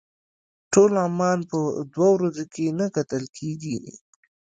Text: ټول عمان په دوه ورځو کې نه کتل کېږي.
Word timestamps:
ټول 0.73 0.91
عمان 1.07 1.39
په 1.49 1.57
دوه 1.93 2.09
ورځو 2.15 2.45
کې 2.53 2.75
نه 2.79 2.85
کتل 2.95 3.23
کېږي. 3.37 3.77